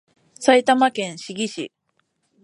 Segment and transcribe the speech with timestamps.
[0.39, 1.71] 埼玉県志木市